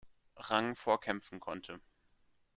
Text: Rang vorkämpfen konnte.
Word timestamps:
Rang 0.49 0.73
vorkämpfen 0.75 1.39
konnte. 1.39 1.79